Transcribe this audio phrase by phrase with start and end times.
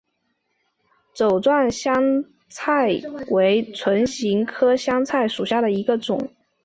[1.13, 6.31] 帚状香茶菜为唇形科香茶菜属下的一个种。